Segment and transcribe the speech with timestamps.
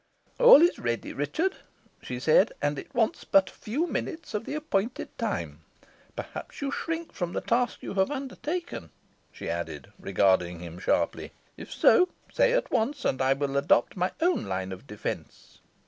[0.39, 1.57] "All is ready, Richard,"
[2.01, 5.61] she said, "and it wants but a few minutes of the appointed time.
[6.15, 8.89] Perhaps you shrink from the task you have undertaken?"
[9.31, 13.95] she added, regarding him sharply; "if so, say so at once, and I will adopt
[13.95, 15.59] my own line of defence."